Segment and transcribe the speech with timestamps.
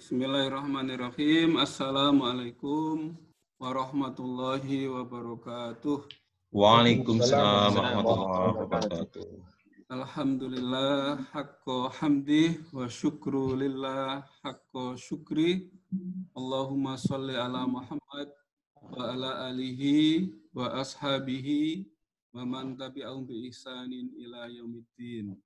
[0.00, 1.60] Bismillahirrahmanirrahim.
[1.60, 3.20] Assalamualaikum
[3.60, 6.08] warahmatullahi wabarakatuh.
[6.56, 9.28] Waalaikumsalam warahmatullahi wabarakatuh.
[9.92, 15.68] Alhamdulillah hakko hamdi wa syukru lillah hakko syukri.
[16.32, 18.32] Allahumma salli ala Muhammad
[18.80, 21.84] wa ala alihi wa ashabihi
[22.32, 25.36] wa man tabi'ahum bi ihsanin ila yaumiddin.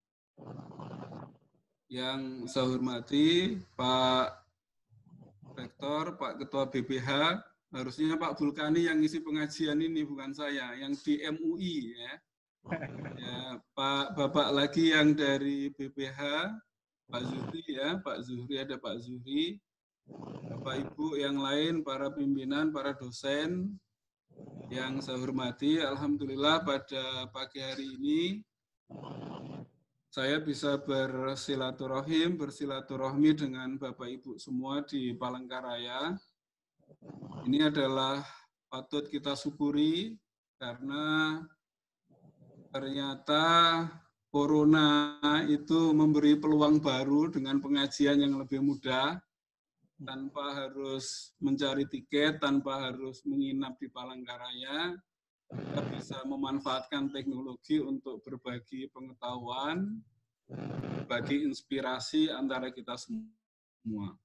[1.91, 4.44] Yang saya hormati Pak
[5.55, 7.10] Rektor, Pak Ketua BPH,
[7.74, 12.12] harusnya Pak Vulkani yang isi pengajian ini bukan saya, yang di MUI ya.
[13.19, 13.38] ya
[13.74, 16.51] Pak Bapak lagi yang dari BPH,
[17.06, 19.59] Pak Zuhri ya, Pak Zuhri ada Pak Zuhri,
[20.51, 23.79] Bapak Ibu yang lain, para pimpinan, para dosen
[24.73, 28.21] yang saya hormati, Alhamdulillah pada pagi hari ini
[30.14, 36.14] saya bisa bersilaturahim, bersilaturahmi dengan Bapak Ibu semua di Palangkaraya.
[37.42, 38.23] Ini adalah
[38.71, 40.15] patut kita syukuri
[40.62, 41.43] karena
[42.71, 43.43] ternyata
[44.30, 45.18] Corona
[45.51, 49.18] itu memberi peluang baru dengan pengajian yang lebih mudah,
[49.99, 54.95] tanpa harus mencari tiket, tanpa harus menginap di Palangkaraya,
[55.55, 60.02] kita bisa memanfaatkan teknologi untuk berbagi pengetahuan,
[60.46, 64.19] berbagi inspirasi antara kita semua.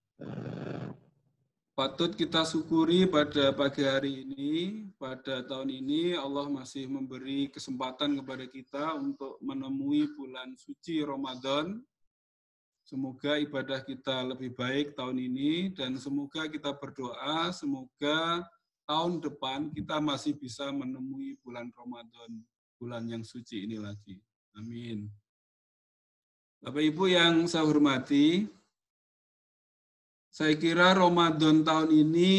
[1.79, 8.43] Patut kita syukuri pada pagi hari ini, pada tahun ini Allah masih memberi kesempatan kepada
[8.51, 11.79] kita untuk menemui bulan suci Ramadan.
[12.83, 18.43] Semoga ibadah kita lebih baik tahun ini dan semoga kita berdoa, semoga
[18.89, 22.41] tahun depan kita masih bisa menemui bulan Ramadan,
[22.81, 24.17] bulan yang suci ini lagi.
[24.57, 25.05] Amin.
[26.57, 28.49] Bapak Ibu yang saya hormati,
[30.33, 32.33] saya kira Ramadan tahun ini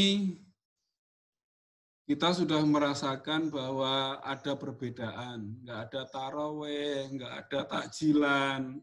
[2.11, 5.55] kita sudah merasakan bahwa ada perbedaan.
[5.63, 8.83] Nggak ada taraweh, nggak ada takjilan,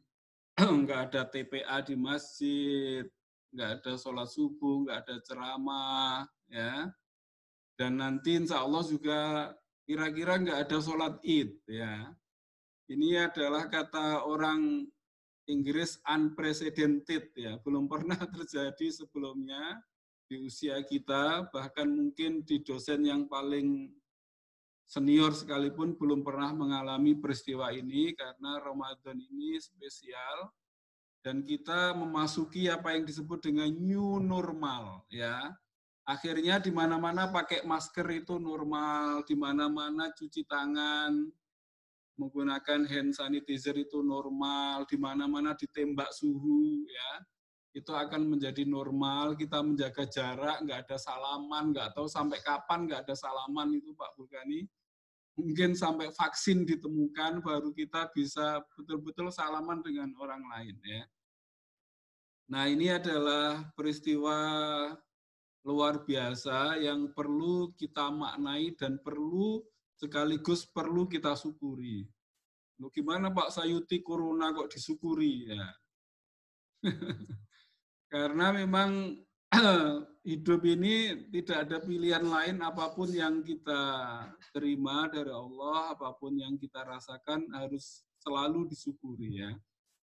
[0.88, 3.04] nggak ada TPA di masjid,
[3.52, 6.88] nggak ada sholat subuh, nggak ada ceramah, ya.
[7.78, 9.54] Dan nanti insya Allah juga
[9.86, 12.10] kira-kira nggak ada sholat id, ya.
[12.90, 14.90] Ini adalah kata orang
[15.48, 19.80] Inggris unprecedented ya, belum pernah terjadi sebelumnya
[20.28, 23.88] di usia kita, bahkan mungkin di dosen yang paling
[24.88, 30.52] senior sekalipun belum pernah mengalami peristiwa ini karena Ramadan ini spesial
[31.24, 35.52] dan kita memasuki apa yang disebut dengan new normal ya.
[36.08, 41.12] Akhirnya di mana-mana pakai masker itu normal, di mana-mana cuci tangan,
[42.16, 47.12] menggunakan hand sanitizer itu normal, di mana-mana ditembak suhu, ya
[47.78, 49.38] itu akan menjadi normal.
[49.38, 54.18] Kita menjaga jarak, nggak ada salaman, nggak tahu sampai kapan nggak ada salaman itu Pak
[54.18, 54.66] Bulgani.
[55.38, 61.04] Mungkin sampai vaksin ditemukan baru kita bisa betul-betul salaman dengan orang lain ya.
[62.50, 64.40] Nah ini adalah peristiwa
[65.68, 69.60] luar biasa yang perlu kita maknai dan perlu
[70.00, 72.08] sekaligus perlu kita syukuri.
[72.80, 75.66] Loh, gimana Pak Sayuti Corona kok disyukuri ya?
[78.14, 79.12] Karena memang
[80.30, 83.84] hidup ini tidak ada pilihan lain apa pun yang kita
[84.56, 89.52] terima dari Allah, apa pun yang kita rasakan harus selalu disyukuri ya.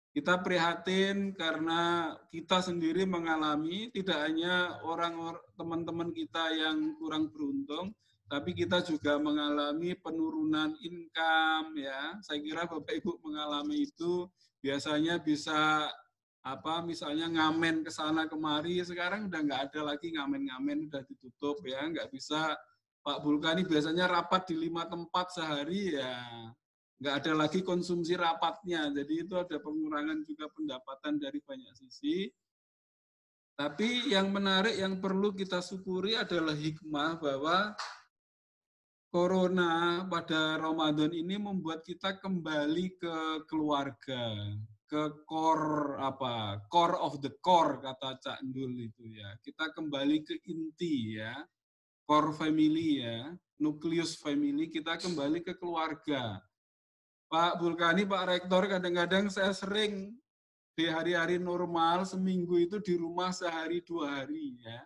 [0.10, 7.94] Kita prihatin karena kita sendiri mengalami tidak hanya orang teman-teman kita yang kurang beruntung,
[8.26, 12.18] tapi kita juga mengalami penurunan income ya.
[12.26, 14.26] Saya kira Bapak Ibu mengalami itu
[14.66, 15.88] biasanya bisa
[16.40, 21.84] apa misalnya ngamen ke sana kemari sekarang udah nggak ada lagi ngamen-ngamen udah ditutup ya
[21.84, 22.56] nggak bisa
[23.04, 26.16] Pak Bulkani biasanya rapat di lima tempat sehari ya
[27.00, 32.28] nggak ada lagi konsumsi rapatnya jadi itu ada pengurangan juga pendapatan dari banyak sisi
[33.60, 37.76] tapi yang menarik yang perlu kita syukuri adalah hikmah bahwa
[39.10, 43.16] Corona pada Ramadan ini membuat kita kembali ke
[43.50, 44.54] keluarga,
[44.86, 49.34] ke core apa, core of the core kata Cak Ndul itu ya.
[49.42, 51.34] Kita kembali ke inti ya,
[52.06, 56.38] core family ya, nukleus family, kita kembali ke keluarga.
[57.30, 60.18] Pak Bulkani, Pak Rektor, kadang-kadang saya sering
[60.74, 64.80] di hari-hari normal seminggu itu di rumah sehari dua hari ya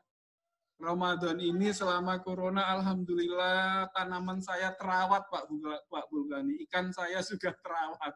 [0.84, 5.48] Ramadan ini selama corona alhamdulillah tanaman saya terawat Pak
[5.88, 6.60] Pak Bulgani.
[6.68, 8.14] Ikan saya juga terawat.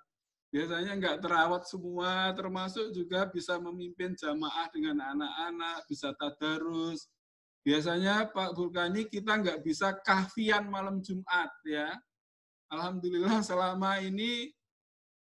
[0.47, 7.11] biasanya nggak terawat semua, termasuk juga bisa memimpin jamaah dengan anak-anak, bisa tadarus.
[7.67, 11.91] Biasanya Pak Vulkani kita nggak bisa kahfian malam Jumat ya.
[12.67, 14.51] Alhamdulillah selama ini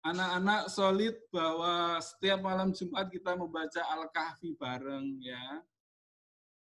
[0.04, 5.60] anak-anak solid bahwa setiap malam Jumat kita membaca Al-Kahfi bareng ya.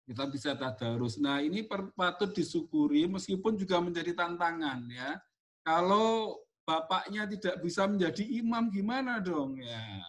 [0.06, 1.22] Kita bisa tadarus.
[1.22, 5.22] Nah ini patut disyukuri meskipun juga menjadi tantangan ya.
[5.62, 10.01] Kalau bapaknya tidak bisa menjadi imam gimana dong ya.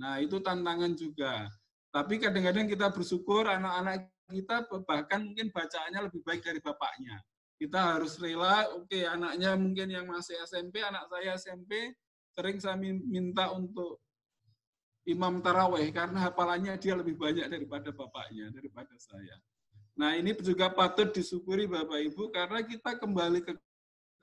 [0.00, 1.48] Nah, itu tantangan juga.
[1.92, 7.18] Tapi kadang-kadang kita bersyukur anak-anak kita bahkan mungkin bacaannya lebih baik dari bapaknya.
[7.60, 11.92] Kita harus rela, oke okay, anaknya mungkin yang masih SMP, anak saya SMP,
[12.32, 14.00] sering saya minta untuk
[15.04, 19.36] imam taraweh karena hafalannya dia lebih banyak daripada bapaknya, daripada saya.
[20.00, 23.52] Nah ini juga patut disyukuri Bapak Ibu karena kita kembali ke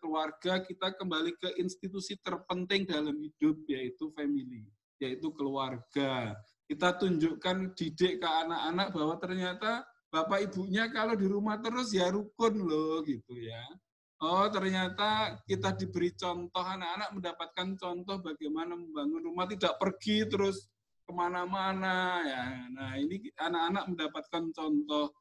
[0.02, 4.66] keluarga, kita kembali ke institusi terpenting dalam hidup, yaitu family,
[4.98, 6.34] yaitu keluarga.
[6.66, 9.86] Kita tunjukkan didik ke anak-anak bahwa ternyata
[10.18, 13.62] bapak ibunya kalau di rumah terus ya rukun loh gitu ya.
[14.18, 20.66] Oh ternyata kita diberi contoh anak-anak mendapatkan contoh bagaimana membangun rumah tidak pergi terus
[21.06, 22.46] ke mana-mana ya.
[22.74, 25.14] Nah ini anak-anak mendapatkan contoh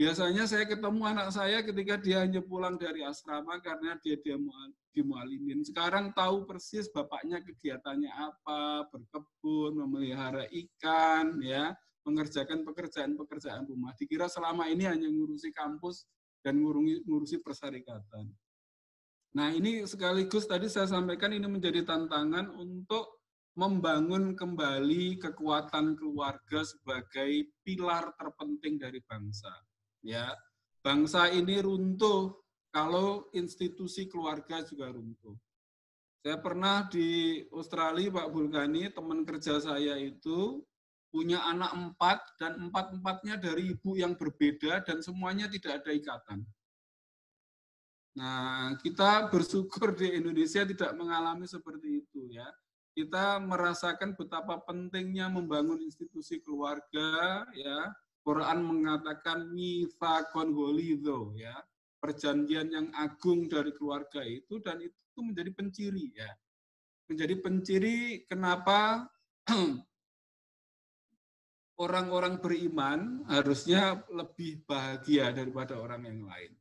[0.00, 4.40] Biasanya saya ketemu anak saya ketika dia hanya pulang dari asrama karena dia dia
[4.96, 5.60] di mualimin.
[5.60, 11.76] Sekarang tahu persis bapaknya kegiatannya apa, berkebun, memelihara ikan, ya,
[12.06, 13.92] mengerjakan pekerjaan-pekerjaan rumah.
[13.96, 16.08] Dikira selama ini hanya ngurusi kampus
[16.40, 18.28] dan ngurusi, ngurusi persyarikatan.
[19.36, 23.22] Nah ini sekaligus tadi saya sampaikan ini menjadi tantangan untuk
[23.54, 29.50] membangun kembali kekuatan keluarga sebagai pilar terpenting dari bangsa
[30.00, 30.32] ya
[30.80, 32.32] bangsa ini runtuh
[32.70, 35.34] kalau institusi keluarga juga runtuh.
[36.20, 40.60] Saya pernah di Australia, Pak Bulgani, teman kerja saya itu
[41.10, 46.46] punya anak empat dan empat-empatnya dari ibu yang berbeda dan semuanya tidak ada ikatan.
[48.14, 52.46] Nah, kita bersyukur di Indonesia tidak mengalami seperti itu ya.
[52.90, 57.90] Kita merasakan betapa pentingnya membangun institusi keluarga ya,
[58.20, 61.56] Quran mengatakan mifakon golidho ya
[62.00, 66.30] perjanjian yang agung dari keluarga itu dan itu menjadi penciri ya
[67.08, 69.08] menjadi penciri kenapa
[71.80, 76.52] orang-orang beriman harusnya lebih bahagia daripada orang yang lain.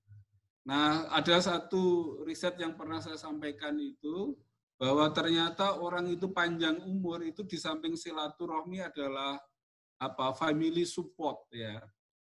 [0.64, 4.40] Nah, ada satu riset yang pernah saya sampaikan itu
[4.80, 9.36] bahwa ternyata orang itu panjang umur itu di samping silaturahmi adalah
[10.00, 11.84] apa family support ya.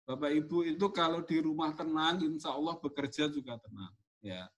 [0.08, 3.93] Bapak Ibu itu kalau di rumah tenang, insya Allah bekerja juga tenang.
[4.25, 4.49] Ya.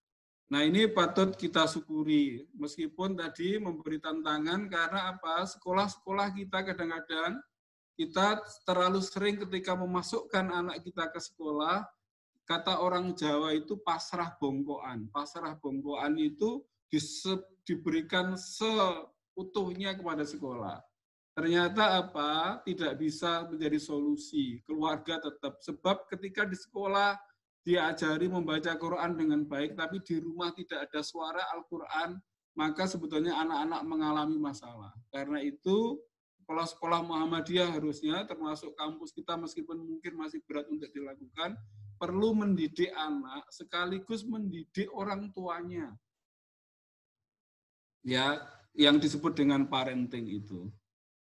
[0.47, 5.43] Nah ini patut kita syukuri, meskipun tadi memberi tantangan karena apa?
[5.51, 7.43] Sekolah-sekolah kita kadang-kadang
[8.01, 11.85] kita terlalu sering ketika memasukkan anak kita ke sekolah,
[12.49, 15.13] kata orang Jawa itu pasrah bongkoan.
[15.13, 16.65] Pasrah bongkoan itu
[17.69, 20.81] diberikan seutuhnya kepada sekolah.
[21.37, 22.65] Ternyata apa?
[22.65, 24.65] Tidak bisa menjadi solusi.
[24.65, 27.21] Keluarga tetap sebab ketika di sekolah
[27.61, 32.17] diajari membaca Quran dengan baik tapi di rumah tidak ada suara Al-Qur'an,
[32.57, 34.97] maka sebetulnya anak-anak mengalami masalah.
[35.13, 36.01] Karena itu
[36.51, 41.55] sekolah-sekolah Muhammadiyah harusnya termasuk kampus kita meskipun mungkin masih berat untuk dilakukan,
[41.95, 45.95] perlu mendidik anak sekaligus mendidik orang tuanya.
[48.03, 48.43] Ya,
[48.75, 50.67] yang disebut dengan parenting itu.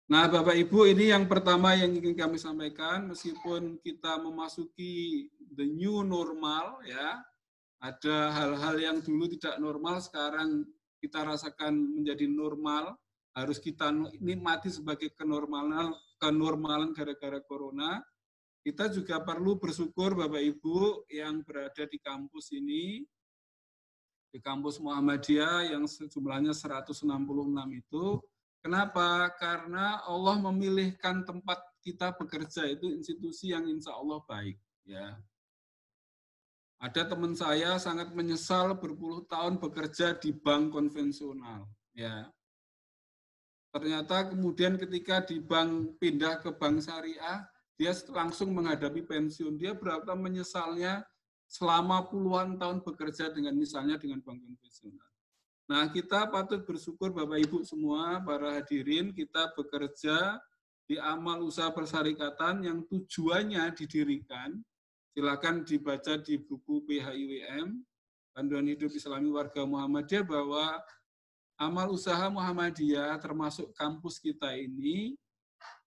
[0.09, 6.01] Nah, Bapak Ibu, ini yang pertama yang ingin kami sampaikan, meskipun kita memasuki the new
[6.09, 7.21] normal, ya,
[7.85, 10.65] ada hal-hal yang dulu tidak normal, sekarang
[11.05, 12.97] kita rasakan menjadi normal,
[13.37, 18.01] harus kita nikmati sebagai kenormalan, kenormalan gara-gara corona.
[18.63, 23.07] Kita juga perlu bersyukur Bapak Ibu yang berada di kampus ini,
[24.29, 27.07] di kampus Muhammadiyah yang jumlahnya 166
[27.73, 28.21] itu,
[28.59, 29.31] Kenapa?
[29.39, 34.59] Karena Allah memilihkan tempat kita bekerja itu institusi yang insya Allah baik.
[34.83, 35.15] Ya.
[36.79, 41.71] Ada teman saya sangat menyesal berpuluh tahun bekerja di bank konvensional.
[41.95, 42.31] Ya.
[43.69, 47.45] Ternyata kemudian ketika di bank pindah ke bank syariah,
[47.77, 49.61] dia langsung menghadapi pensiun.
[49.61, 51.05] Dia berapa menyesalnya
[51.49, 55.09] selama puluhan tahun bekerja dengan misalnya dengan bank konvensional.
[55.69, 60.41] Nah, kita patut bersyukur Bapak Ibu semua, para hadirin, kita bekerja
[60.89, 64.57] di amal usaha persyarikatan yang tujuannya didirikan.
[65.13, 67.85] Silakan dibaca di buku PHIWM,
[68.33, 70.81] Panduan Hidup Islami Warga Muhammadiyah bahwa
[71.59, 75.19] amal usaha Muhammadiyah termasuk kampus kita ini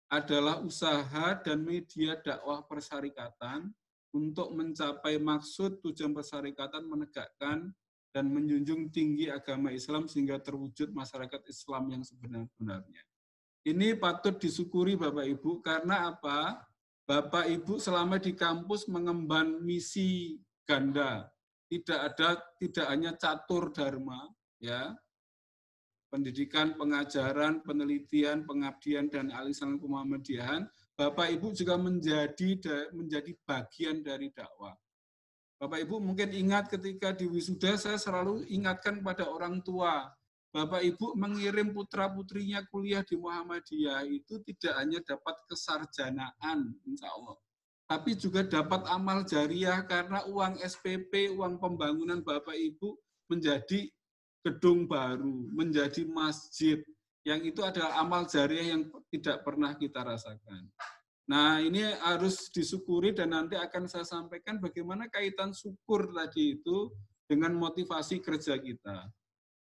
[0.06, 3.74] adalah usaha dan media dakwah persyarikatan
[4.14, 7.74] untuk mencapai maksud tujuan persyarikatan menegakkan
[8.14, 13.02] dan menjunjung tinggi agama Islam sehingga terwujud masyarakat Islam yang sebenar-benarnya.
[13.66, 16.64] Ini patut disyukuri Bapak Ibu karena apa?
[17.04, 21.28] Bapak Ibu selama di kampus mengemban misi ganda.
[21.66, 24.30] Tidak ada tidak hanya catur dharma
[24.62, 24.94] ya.
[26.06, 32.56] Pendidikan, pengajaran, penelitian, pengabdian dan alisan Muhammadiyahan, Bapak Ibu juga menjadi
[32.94, 34.72] menjadi bagian dari dakwah.
[35.56, 40.08] Bapak Ibu mungkin ingat ketika di wisuda saya selalu ingatkan pada orang tua
[40.56, 47.36] Bapak Ibu mengirim putra-putrinya kuliah di Muhammadiyah itu tidak hanya dapat kesarjanaan, insya Allah,
[47.84, 52.96] tapi juga dapat amal jariah karena uang SPP, uang pembangunan Bapak Ibu
[53.28, 53.92] menjadi
[54.46, 56.78] gedung baru, menjadi masjid,
[57.26, 60.70] yang itu adalah amal jariah yang tidak pernah kita rasakan.
[61.26, 66.94] Nah, ini harus disyukuri dan nanti akan saya sampaikan bagaimana kaitan syukur tadi itu
[67.26, 69.10] dengan motivasi kerja kita.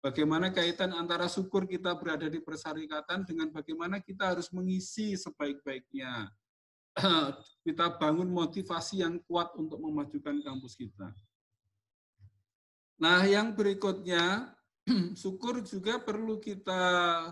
[0.04, 6.28] Bagaimana kaitan antara syukur kita berada di persyarikatan dengan bagaimana kita harus mengisi sebaik-baiknya.
[7.66, 11.09] kita bangun motivasi yang kuat untuk memajukan kampus kita.
[13.00, 14.52] Nah, yang berikutnya,
[15.21, 16.83] syukur juga perlu kita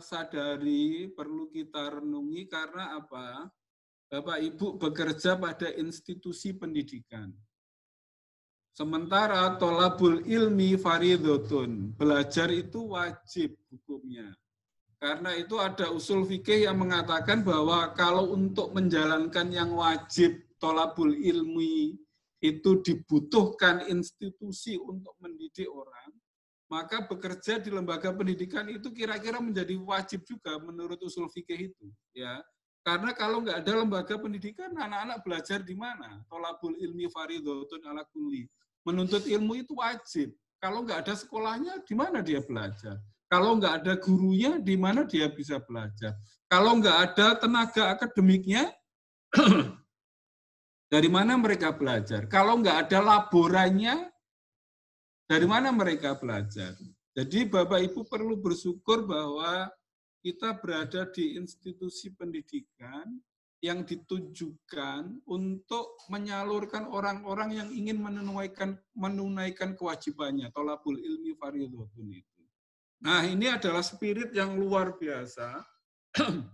[0.02, 3.46] sadari, perlu kita renungi karena apa?
[4.10, 7.30] Bapak Ibu bekerja pada institusi pendidikan.
[8.74, 11.94] Sementara tolabul ilmi faridotun.
[11.94, 14.34] Belajar itu wajib hukumnya.
[14.98, 21.94] Karena itu ada usul fikih yang mengatakan bahwa kalau untuk menjalankan yang wajib tolabul ilmi
[22.42, 26.10] itu dibutuhkan institusi untuk mendidik orang,
[26.74, 31.86] maka bekerja di lembaga pendidikan itu kira-kira menjadi wajib juga menurut usul fikih itu.
[32.10, 32.42] ya
[32.82, 36.18] Karena kalau nggak ada lembaga pendidikan, anak-anak belajar di mana?
[36.26, 38.50] Tolabul ilmi faridotun ala kulli
[38.82, 40.34] menuntut ilmu itu wajib.
[40.58, 42.98] Kalau nggak ada sekolahnya, di mana dia belajar?
[43.30, 46.18] Kalau nggak ada gurunya, di mana dia bisa belajar?
[46.50, 48.68] Kalau nggak ada tenaga akademiknya,
[50.92, 52.26] dari mana mereka belajar?
[52.26, 54.13] Kalau nggak ada laborannya,
[55.24, 56.76] dari mana mereka belajar?
[57.14, 59.70] Jadi Bapak Ibu perlu bersyukur bahwa
[60.24, 63.06] kita berada di institusi pendidikan
[63.64, 72.42] yang ditujukan untuk menyalurkan orang-orang yang ingin menunaikan menunaikan kewajibannya tolabul ilmi fardhotun itu.
[73.00, 75.64] Nah, ini adalah spirit yang luar biasa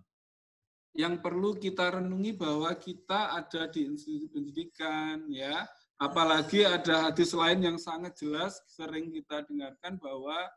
[1.03, 5.67] yang perlu kita renungi bahwa kita ada di institusi pendidikan ya.
[6.01, 10.49] Apalagi ada hadis lain yang sangat jelas sering kita dengarkan bahwa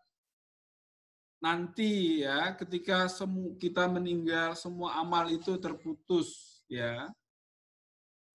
[1.43, 3.11] nanti ya ketika
[3.59, 7.11] kita meninggal semua amal itu terputus ya.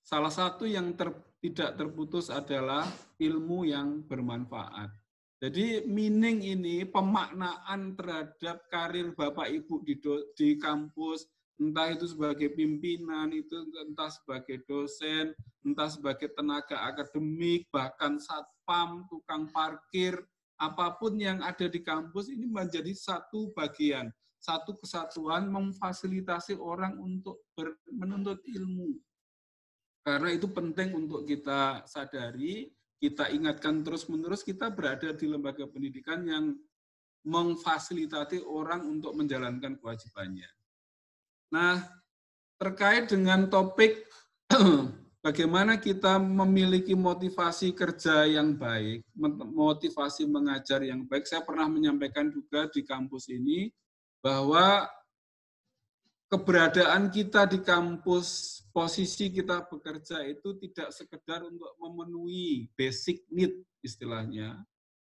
[0.05, 1.09] Salah satu yang ter,
[1.41, 2.85] tidak terputus adalah
[3.17, 4.93] ilmu yang bermanfaat.
[5.41, 9.97] Jadi meaning ini pemaknaan terhadap karir Bapak Ibu di
[10.37, 11.25] di kampus
[11.59, 15.35] entah itu sebagai pimpinan, itu entah sebagai dosen,
[15.67, 20.15] entah sebagai tenaga akademik, bahkan satpam, tukang parkir,
[20.59, 27.43] apa pun yang ada di kampus ini menjadi satu bagian, satu kesatuan memfasilitasi orang untuk
[27.91, 28.99] menuntut ilmu.
[30.03, 36.59] Karena itu penting untuk kita sadari, kita ingatkan terus-menerus kita berada di lembaga pendidikan yang
[37.23, 40.58] memfasilitasi orang untuk menjalankan kewajibannya.
[41.49, 41.81] Nah,
[42.61, 44.05] terkait dengan topik
[45.25, 49.05] bagaimana kita memiliki motivasi kerja yang baik,
[49.52, 51.25] motivasi mengajar yang baik.
[51.25, 53.73] Saya pernah menyampaikan juga di kampus ini
[54.21, 54.85] bahwa
[56.28, 64.61] keberadaan kita di kampus, posisi kita bekerja itu tidak sekedar untuk memenuhi basic need istilahnya,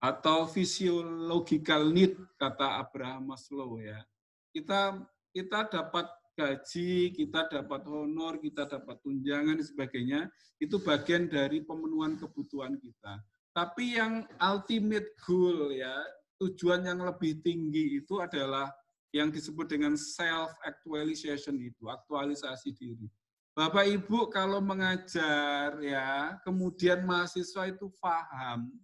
[0.03, 4.03] atau physiological need kata Abraham Maslow ya.
[4.51, 5.01] Kita
[5.35, 10.21] kita dapat gaji, kita dapat honor, kita dapat tunjangan dan sebagainya,
[10.59, 13.23] itu bagian dari pemenuhan kebutuhan kita.
[13.55, 15.95] Tapi yang ultimate goal ya,
[16.43, 18.69] tujuan yang lebih tinggi itu adalah
[19.15, 23.07] yang disebut dengan self actualization itu, aktualisasi diri.
[23.55, 28.75] Bapak Ibu kalau mengajar ya, kemudian mahasiswa itu paham,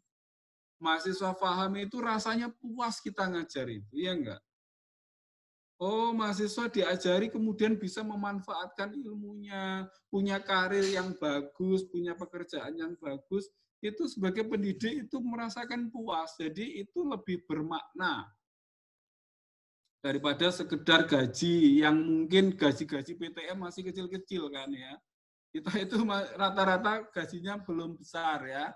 [0.79, 4.39] mahasiswa paham itu rasanya puas kita ngajar itu, ya enggak?
[5.81, 13.49] Oh, mahasiswa diajari kemudian bisa memanfaatkan ilmunya, punya karir yang bagus, punya pekerjaan yang bagus,
[13.81, 16.37] itu sebagai pendidik itu merasakan puas.
[16.37, 18.29] Jadi itu lebih bermakna.
[20.01, 24.97] daripada sekedar gaji yang mungkin gaji-gaji PTM masih kecil-kecil kan ya.
[25.53, 26.01] Kita itu
[26.41, 28.73] rata-rata gajinya belum besar ya.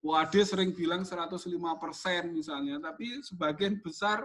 [0.00, 1.44] WAD sering bilang 105
[1.76, 4.24] persen misalnya, tapi sebagian besar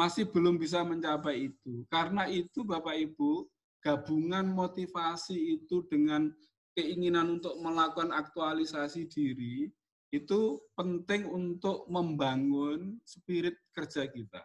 [0.00, 1.84] masih belum bisa mencapai itu.
[1.92, 3.44] Karena itu Bapak Ibu,
[3.84, 6.32] gabungan motivasi itu dengan
[6.72, 9.68] keinginan untuk melakukan aktualisasi diri,
[10.08, 14.40] itu penting untuk membangun spirit kerja kita.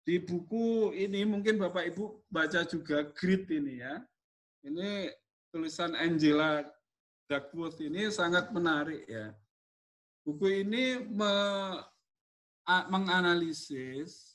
[0.00, 4.00] Di buku ini mungkin Bapak Ibu baca juga Grit ini ya.
[4.64, 5.12] Ini
[5.52, 6.64] tulisan Angela
[7.28, 9.30] Duckworth ini sangat menarik ya.
[10.24, 11.32] Buku ini me,
[12.90, 14.29] menganalisis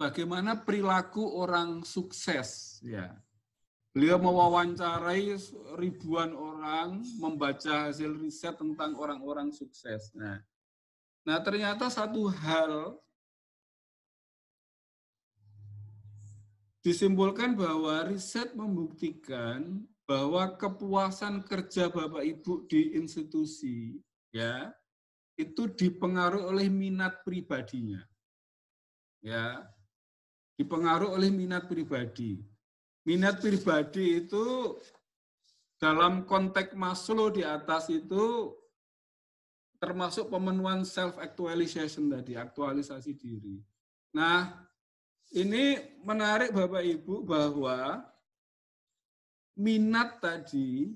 [0.00, 3.12] bagaimana perilaku orang sukses ya.
[3.90, 5.34] Beliau mewawancarai
[5.76, 10.14] ribuan orang, membaca hasil riset tentang orang-orang sukses.
[10.14, 10.38] Nah,
[11.26, 12.94] nah ternyata satu hal
[16.86, 23.98] disimpulkan bahwa riset membuktikan bahwa kepuasan kerja Bapak Ibu di institusi
[24.30, 24.70] ya
[25.34, 28.06] itu dipengaruhi oleh minat pribadinya.
[29.18, 29.66] Ya.
[30.60, 32.36] Dipengaruhi oleh minat pribadi.
[33.08, 34.76] Minat pribadi itu
[35.80, 38.52] dalam konteks Maslow di atas itu
[39.80, 43.56] termasuk pemenuhan self actualization tadi, aktualisasi diri.
[44.12, 44.52] Nah,
[45.32, 48.04] ini menarik Bapak Ibu bahwa
[49.56, 50.92] minat tadi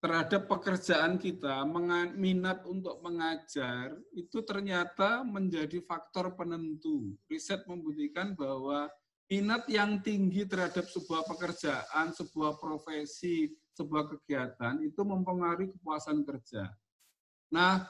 [0.00, 1.60] terhadap pekerjaan kita,
[2.16, 7.14] minat untuk mengajar, itu ternyata menjadi faktor penentu.
[7.28, 8.88] Riset membuktikan bahwa
[9.28, 16.64] minat yang tinggi terhadap sebuah pekerjaan, sebuah profesi, sebuah kegiatan, itu mempengaruhi kepuasan kerja.
[17.52, 17.84] Nah,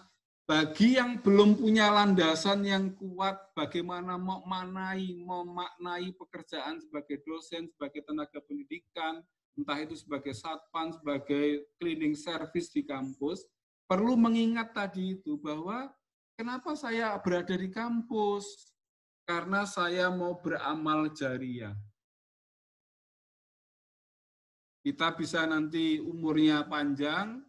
[0.50, 8.02] bagi yang belum punya landasan yang kuat, bagaimana mau manai, memaknai pekerjaan sebagai dosen, sebagai
[8.02, 9.22] tenaga pendidikan,
[9.58, 13.44] entah itu sebagai satpan, sebagai cleaning service di kampus,
[13.90, 15.90] perlu mengingat tadi itu bahwa
[16.38, 18.70] kenapa saya berada di kampus?
[19.26, 21.74] Karena saya mau beramal jariah.
[24.80, 27.44] Kita bisa nanti umurnya panjang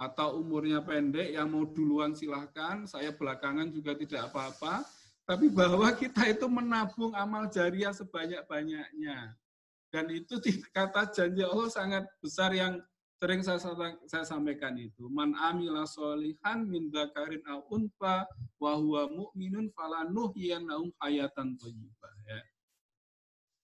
[0.00, 4.82] atau umurnya pendek, yang mau duluan silahkan, saya belakangan juga tidak apa-apa,
[5.22, 9.36] tapi bahwa kita itu menabung amal jariah sebanyak-banyaknya
[9.92, 10.40] dan itu
[10.76, 12.80] kata janji Allah sangat besar yang
[13.22, 13.62] sering saya,
[14.10, 15.06] saya sampaikan itu.
[15.06, 18.26] Man amila solihan min dakarin au unfa
[18.58, 22.40] wa huwa mu'minun falanuhyiyanahum hayatan thayyibah ya.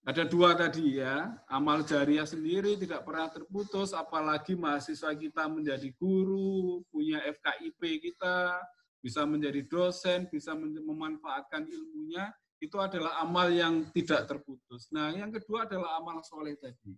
[0.07, 6.81] Ada dua tadi ya, amal jariah sendiri tidak pernah terputus, apalagi mahasiswa kita menjadi guru,
[6.89, 8.63] punya FKIP kita,
[9.03, 14.91] bisa menjadi dosen, bisa memanfaatkan ilmunya, itu adalah amal yang tidak terputus.
[14.91, 16.95] Nah, yang kedua adalah amal soleh tadi.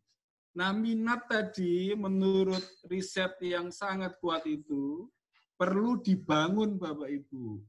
[0.56, 5.06] Nah, minat tadi menurut riset yang sangat kuat itu
[5.54, 7.60] perlu dibangun Bapak Ibu.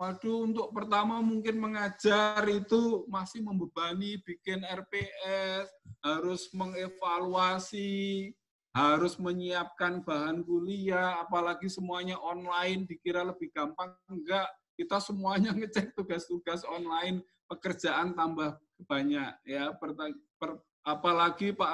[0.00, 5.68] Waduh, untuk pertama mungkin mengajar itu masih membebani, bikin RPS,
[6.00, 8.32] harus mengevaluasi,
[8.72, 13.92] harus menyiapkan bahan kuliah, apalagi semuanya online, dikira lebih gampang.
[14.08, 14.48] Enggak,
[14.80, 18.54] kita semuanya ngecek tugas-tugas online, pekerjaan tambah
[18.86, 19.98] banyak ya per,
[20.38, 21.72] per, apalagi Pak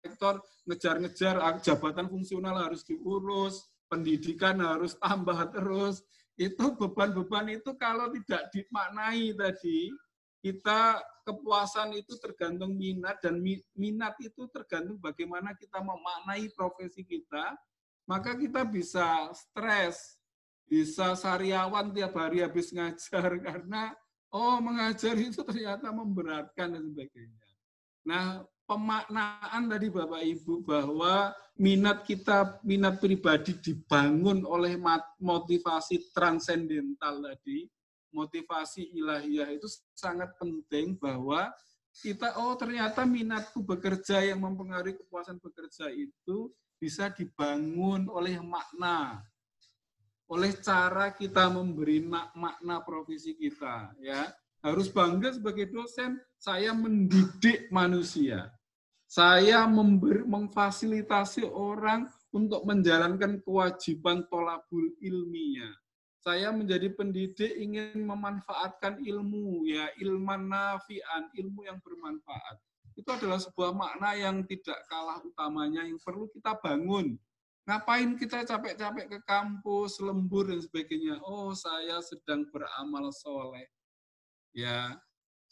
[0.00, 6.00] Rektor ngejar-ngejar ah, jabatan fungsional harus diurus, pendidikan harus tambah terus.
[6.38, 9.90] Itu beban-beban itu kalau tidak dimaknai tadi,
[10.38, 13.42] kita kepuasan itu tergantung minat dan
[13.74, 17.58] minat itu tergantung bagaimana kita memaknai profesi kita,
[18.06, 20.16] maka kita bisa stres,
[20.64, 23.92] bisa sariawan tiap hari habis ngajar karena
[24.32, 27.46] oh mengajar itu ternyata memberatkan dan sebagainya.
[28.08, 28.24] Nah,
[28.68, 34.76] pemaknaan tadi Bapak Ibu bahwa minat kita, minat pribadi dibangun oleh
[35.20, 37.68] motivasi transendental tadi,
[38.12, 41.52] motivasi ilahiyah itu sangat penting bahwa
[41.98, 49.18] kita, oh ternyata minatku bekerja yang mempengaruhi kepuasan bekerja itu bisa dibangun oleh makna,
[50.28, 52.04] oleh cara kita memberi
[52.36, 54.28] makna profesi kita ya.
[54.58, 58.50] Harus bangga sebagai dosen saya mendidik manusia.
[59.08, 65.72] Saya memberi, memfasilitasi orang untuk menjalankan kewajiban tolabul ilmiah
[66.28, 72.60] saya menjadi pendidik ingin memanfaatkan ilmu ya ilman nafian ilmu yang bermanfaat.
[72.98, 77.16] Itu adalah sebuah makna yang tidak kalah utamanya yang perlu kita bangun
[77.68, 81.20] Ngapain kita capek-capek ke kampus, lembur dan sebagainya?
[81.20, 83.68] Oh, saya sedang beramal soleh.
[84.56, 84.96] Ya,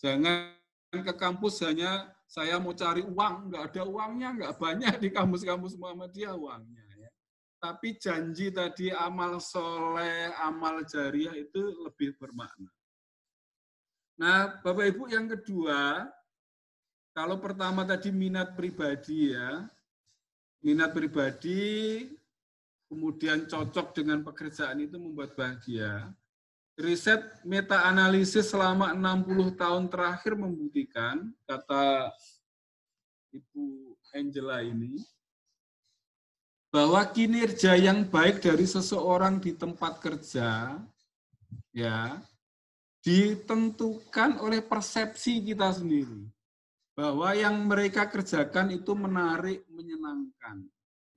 [0.00, 0.56] jangan
[0.96, 6.32] ke kampus hanya saya mau cari uang, nggak ada uangnya, nggak banyak di kampus-kampus Muhammadiyah
[6.32, 6.84] uangnya.
[6.96, 7.10] Ya.
[7.60, 12.72] Tapi janji tadi amal soleh, amal jariah itu lebih bermakna.
[14.16, 16.08] Nah, Bapak Ibu yang kedua,
[17.12, 19.68] kalau pertama tadi minat pribadi ya,
[20.66, 22.02] minat pribadi,
[22.90, 26.10] kemudian cocok dengan pekerjaan itu membuat bahagia.
[26.74, 32.10] Riset meta-analisis selama 60 tahun terakhir membuktikan, kata
[33.30, 34.98] Ibu Angela ini,
[36.74, 40.76] bahwa kinerja yang baik dari seseorang di tempat kerja
[41.70, 42.20] ya
[43.06, 46.26] ditentukan oleh persepsi kita sendiri
[46.96, 50.64] bahwa yang mereka kerjakan itu menarik, menyenangkan.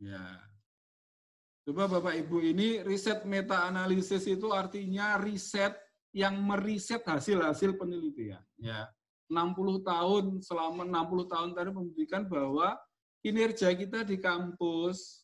[0.04, 0.44] Ya.
[1.64, 5.72] Coba Bapak Ibu ini riset meta analisis itu artinya riset
[6.12, 8.44] yang meriset hasil-hasil penelitian.
[8.60, 8.92] Ya.
[9.32, 12.76] 60 tahun selama 60 tahun tadi membuktikan bahwa
[13.24, 15.24] kinerja kita di kampus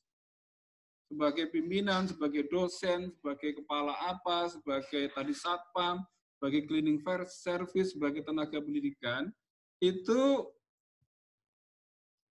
[1.10, 6.06] sebagai pimpinan, sebagai dosen, sebagai kepala apa, sebagai tadi satpam,
[6.38, 9.34] sebagai cleaning service, sebagai tenaga pendidikan,
[9.94, 10.50] itu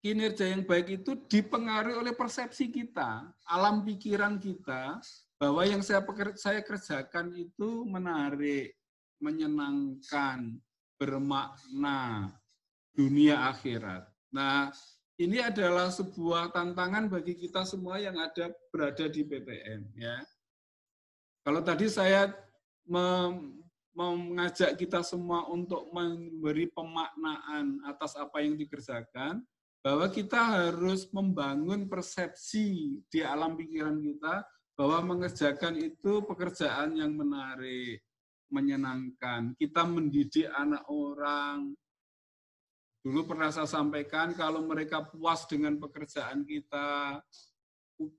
[0.05, 5.01] kinerja yang baik itu dipengaruhi oleh persepsi kita, alam pikiran kita,
[5.41, 6.05] bahwa yang saya,
[6.37, 8.77] saya kerjakan itu menarik,
[9.17, 10.61] menyenangkan,
[11.01, 12.33] bermakna
[12.93, 14.05] dunia akhirat.
[14.29, 14.69] Nah,
[15.17, 19.89] ini adalah sebuah tantangan bagi kita semua yang ada berada di PTN.
[19.97, 20.21] Ya.
[21.45, 22.29] Kalau tadi saya
[23.95, 29.41] mengajak kita semua untuk memberi pemaknaan atas apa yang dikerjakan,
[29.85, 34.43] bahwa kita harus membangun persepsi di alam pikiran kita
[34.75, 38.03] bahwa mengerjakan itu pekerjaan yang menarik,
[38.51, 39.55] menyenangkan.
[39.55, 41.77] Kita mendidik anak orang.
[43.05, 47.21] Dulu pernah saya sampaikan kalau mereka puas dengan pekerjaan kita,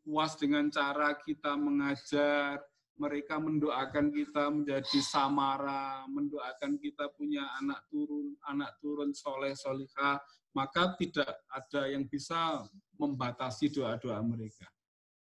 [0.06, 2.62] puas dengan cara kita mengajar,
[2.96, 10.20] mereka mendoakan kita menjadi samara, mendoakan kita punya anak turun, anak turun soleh solihah,
[10.56, 12.64] maka tidak ada yang bisa
[12.96, 14.64] membatasi doa-doa mereka.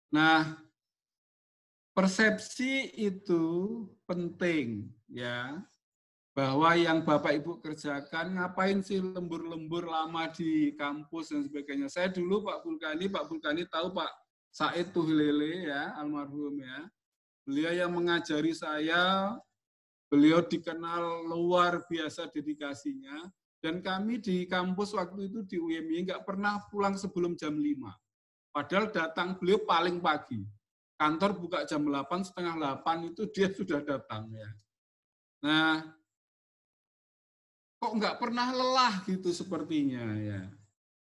[0.07, 0.55] Nah,
[1.91, 3.43] persepsi itu
[4.07, 5.59] penting ya
[6.31, 11.91] bahwa yang Bapak Ibu kerjakan ngapain sih lembur-lembur lama di kampus dan sebagainya.
[11.91, 14.11] Saya dulu Pak Vulkani, Pak Vulkani tahu Pak
[14.55, 16.87] Said Tuhlele ya, almarhum ya
[17.47, 19.31] Beliau yang mengajari saya,
[20.11, 23.23] beliau dikenal luar biasa dedikasinya,
[23.63, 27.87] dan kami di kampus waktu itu di UMI nggak pernah pulang sebelum jam 5.
[28.51, 30.43] Padahal datang beliau paling pagi.
[30.99, 34.27] Kantor buka jam 8, setengah 8 itu dia sudah datang.
[34.35, 34.49] ya.
[35.47, 35.87] Nah,
[37.79, 40.56] kok nggak pernah lelah gitu sepertinya ya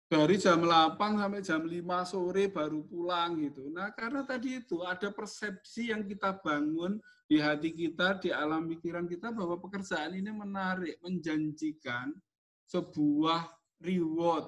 [0.07, 3.67] dari jam 8 sampai jam 5 sore baru pulang gitu.
[3.67, 6.95] Nah, karena tadi itu ada persepsi yang kita bangun
[7.27, 12.15] di hati kita, di alam pikiran kita bahwa pekerjaan ini menarik, menjanjikan
[12.71, 13.51] sebuah
[13.83, 14.47] reward,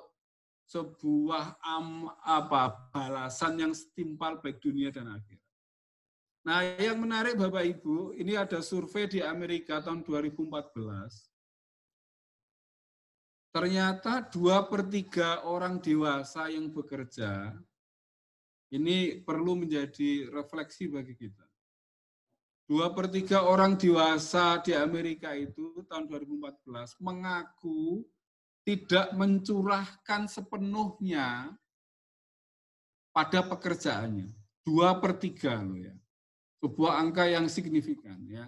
[0.63, 5.43] sebuah am, apa balasan yang setimpal baik dunia dan akhirat.
[6.47, 11.28] Nah, yang menarik Bapak Ibu, ini ada survei di Amerika tahun 2014
[13.49, 17.53] ternyata dua per tiga orang dewasa yang bekerja
[18.69, 21.45] ini perlu menjadi refleksi bagi kita.
[22.69, 28.05] Dua per tiga orang dewasa di Amerika itu tahun 2014 mengaku
[28.61, 31.49] tidak mencurahkan sepenuhnya
[33.09, 34.29] pada pekerjaannya.
[34.61, 35.97] Dua per tiga loh ya.
[36.61, 38.45] Sebuah angka yang signifikan ya.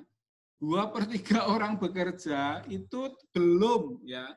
[0.62, 4.30] Dua per tiga orang bekerja itu belum ya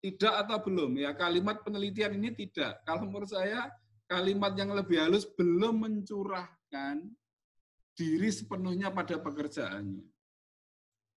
[0.00, 0.96] tidak atau belum?
[0.96, 2.80] Ya kalimat penelitian ini tidak.
[2.88, 3.68] Kalau menurut saya
[4.08, 7.04] kalimat yang lebih halus belum mencurahkan
[7.94, 10.08] diri sepenuhnya pada pekerjaannya.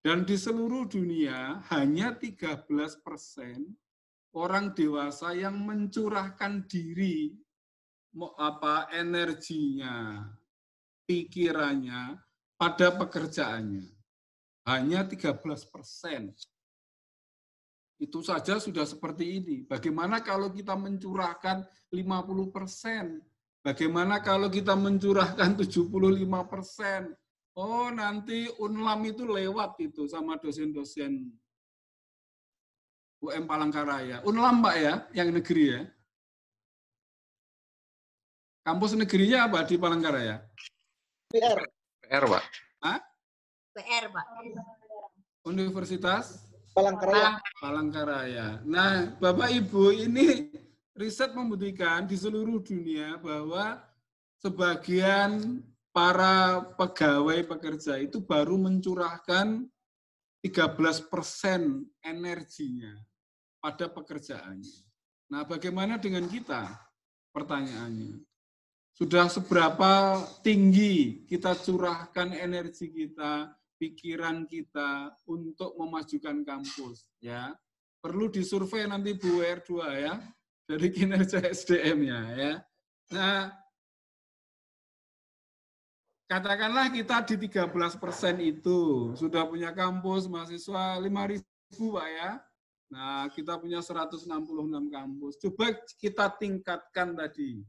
[0.04, 2.68] Dan di seluruh dunia hanya 13
[3.00, 3.72] persen
[4.36, 7.32] orang dewasa yang mencurahkan diri
[8.36, 10.28] apa energinya
[11.08, 12.20] pikirannya
[12.60, 13.90] pada pekerjaannya.
[14.68, 15.40] Hanya 13
[15.72, 16.36] persen
[18.04, 19.58] itu saja sudah seperti ini.
[19.64, 23.24] Bagaimana kalau kita mencurahkan 50 persen?
[23.64, 25.88] Bagaimana kalau kita mencurahkan 75
[26.52, 27.16] persen?
[27.56, 31.32] Oh, nanti UNLAM itu lewat itu sama dosen-dosen
[33.24, 34.20] UM Palangkaraya.
[34.28, 35.82] UNLAM, Pak ya, yang negeri ya.
[38.68, 40.44] Kampus negerinya apa di Palangkaraya?
[41.32, 41.60] PR.
[42.04, 42.44] PR, Pak.
[42.84, 43.00] Hah?
[43.80, 44.26] PR, Pak.
[45.48, 46.53] Universitas?
[46.74, 47.38] Palangkaraya.
[47.62, 48.48] Palangkaraya.
[48.66, 50.50] Nah, Bapak Ibu, ini
[50.98, 53.78] riset membuktikan di seluruh dunia bahwa
[54.42, 55.62] sebagian
[55.94, 59.70] para pegawai pekerja itu baru mencurahkan
[60.42, 62.98] 13 persen energinya
[63.62, 64.78] pada pekerjaannya.
[65.30, 66.68] Nah, bagaimana dengan kita?
[67.32, 68.20] Pertanyaannya.
[68.94, 73.50] Sudah seberapa tinggi kita curahkan energi kita,
[73.84, 77.52] pikiran kita untuk memajukan kampus, ya.
[78.00, 80.16] Perlu disurvei nanti Bu R2 ya,
[80.64, 82.54] dari kinerja SDM-nya ya.
[83.12, 83.52] Nah,
[86.28, 91.44] katakanlah kita di 13 persen itu sudah punya kampus mahasiswa 5.000
[91.76, 92.32] Pak ya.
[92.92, 94.28] Nah, kita punya 166
[94.92, 95.34] kampus.
[95.42, 97.64] Coba kita tingkatkan tadi.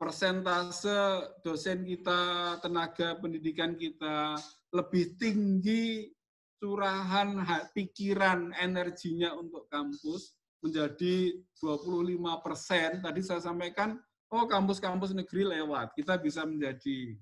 [0.00, 4.34] Persentase dosen kita, tenaga pendidikan kita
[4.72, 6.08] lebih tinggi
[6.56, 7.36] curahan
[7.76, 10.32] pikiran energinya untuk kampus
[10.64, 13.02] menjadi 25 persen.
[13.02, 13.98] Tadi saya sampaikan,
[14.32, 17.18] oh kampus-kampus negeri lewat, kita bisa menjadi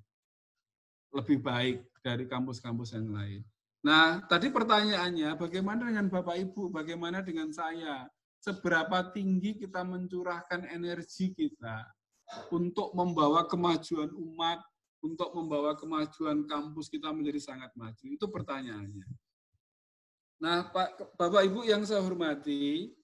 [1.11, 3.43] lebih baik dari kampus-kampus yang lain.
[3.81, 8.07] Nah, tadi pertanyaannya, bagaimana dengan Bapak Ibu, bagaimana dengan saya?
[8.41, 11.89] Seberapa tinggi kita mencurahkan energi kita
[12.53, 14.61] untuk membawa kemajuan umat,
[15.01, 18.05] untuk membawa kemajuan kampus kita menjadi sangat maju?
[18.05, 19.09] Itu pertanyaannya.
[20.41, 22.97] Nah, Pak, Bapak Ibu yang saya hormati,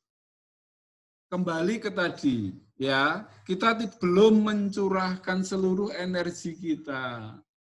[1.29, 7.37] kembali ke tadi, ya, kita belum mencurahkan seluruh energi kita.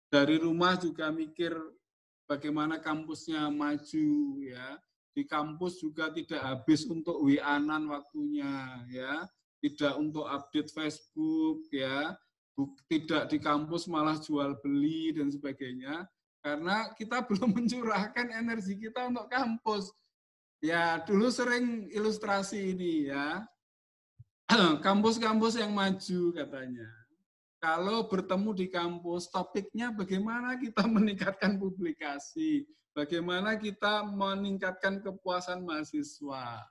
[0.08, 1.58] Dari rumah juga mikir
[2.30, 4.12] bagaimana kampusnya maju
[4.46, 4.78] ya.
[5.18, 9.26] Di kampus juga tidak habis untuk WA-an waktunya ya.
[9.58, 12.14] Tidak untuk update Facebook ya.
[12.90, 16.10] Tidak di kampus malah jual beli dan sebagainya.
[16.42, 19.94] Karena kita belum mencurahkan energi kita untuk kampus.
[20.58, 23.46] Ya, dulu sering ilustrasi ini ya.
[24.86, 26.90] Kampus-kampus yang maju katanya
[27.58, 36.62] kalau bertemu di kampus, topiknya bagaimana kita meningkatkan publikasi, bagaimana kita meningkatkan kepuasan mahasiswa.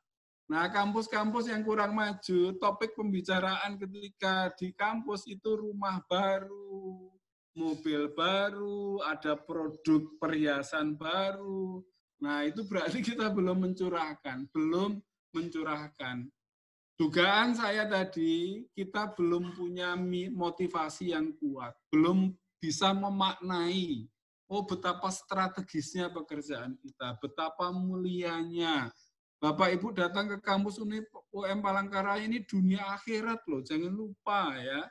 [0.47, 7.11] Nah, kampus-kampus yang kurang maju, topik pembicaraan ketika di kampus itu rumah baru,
[7.59, 11.83] mobil baru, ada produk perhiasan baru.
[12.23, 15.03] Nah, itu berarti kita belum mencurahkan, belum
[15.35, 16.31] mencurahkan.
[16.97, 19.99] Dugaan saya tadi, kita belum punya
[20.31, 24.09] motivasi yang kuat, belum bisa memaknai,
[24.49, 28.89] oh betapa strategisnya pekerjaan kita, betapa mulianya.
[29.47, 34.83] Bapak Ibu datang ke kampus UM Palangkaraya ini dunia akhirat loh, jangan lupa ya.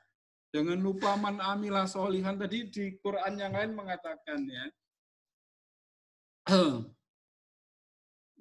[0.55, 4.65] Jangan lupa man amilah solihan, tadi di Quran yang lain mengatakan ya.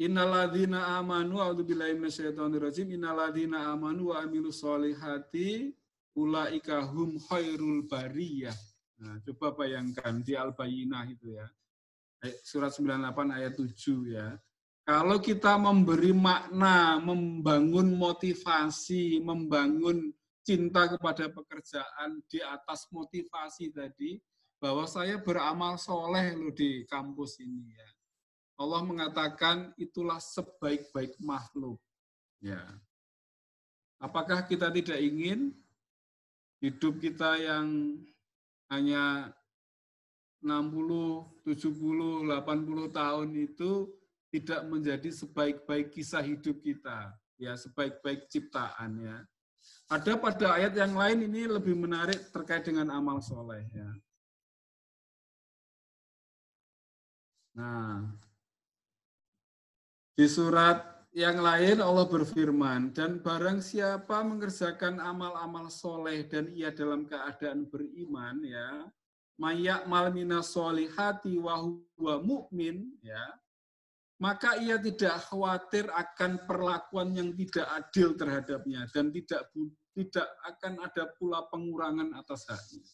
[0.07, 5.75] Innaladzina amanu a'udzubillahi minasyaitonirrajim innaladzina amanu wa amilus solihati
[6.15, 8.55] ulaika hum khairul bariyah.
[9.03, 11.51] Nah, coba bayangkan di Al-Bayyinah itu ya.
[12.47, 14.39] Surat 98 ayat 7 ya.
[14.85, 20.13] Kalau kita memberi makna, membangun motivasi, membangun
[20.45, 24.21] cinta kepada pekerjaan di atas motivasi tadi,
[24.61, 27.91] bahwa saya beramal soleh loh di kampus ini ya
[28.55, 31.79] Allah mengatakan itulah sebaik-baik makhluk.
[32.39, 32.63] Ya.
[33.99, 35.51] Apakah kita tidak ingin
[36.63, 37.99] hidup kita yang
[38.71, 39.35] hanya
[40.39, 43.91] 60, 70, 80 tahun itu
[44.35, 49.23] tidak menjadi sebaik-baik kisah hidup kita, ya sebaik-baik ciptaan ya.
[49.87, 53.91] Ada pada ayat yang lain ini lebih menarik terkait dengan amal soleh ya.
[57.55, 58.11] Nah,
[60.19, 60.83] di surat
[61.15, 68.43] yang lain Allah berfirman, dan barang siapa mengerjakan amal-amal soleh dan ia dalam keadaan beriman,
[68.43, 68.91] ya,
[69.39, 73.23] mayak malmina solihati wahuwa mu'min, ya,
[74.25, 79.53] maka ia tidak khawatir akan perlakuan yang tidak adil terhadapnya dan tidak
[79.93, 82.89] tidak akan ada pula pengurangan atas haknya.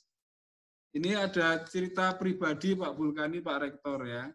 [0.91, 4.27] Ini ada cerita pribadi Pak Bulkani, Pak Rektor ya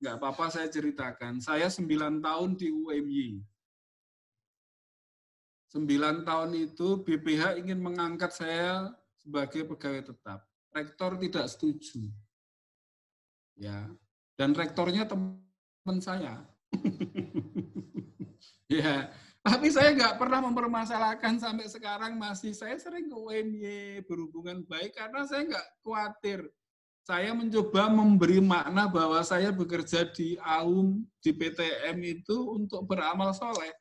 [0.00, 1.44] nggak apa-apa saya ceritakan.
[1.44, 3.44] Saya 9 tahun di UMY.
[5.70, 10.48] 9 tahun itu BPH ingin mengangkat saya sebagai pegawai tetap.
[10.72, 12.08] Rektor tidak setuju.
[13.60, 13.92] Ya.
[14.40, 15.49] Dan rektornya teman
[16.00, 16.44] saya.
[18.70, 24.94] ya, tapi saya nggak pernah mempermasalahkan sampai sekarang masih saya sering ke UMY berhubungan baik
[24.94, 26.40] karena saya nggak khawatir
[27.10, 33.74] saya mencoba memberi makna bahwa saya bekerja di AUM, di PTM itu untuk beramal soleh.